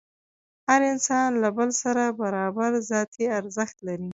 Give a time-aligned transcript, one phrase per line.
[0.67, 4.09] هر انسان له بل سره برابر ذاتي ارزښت لري.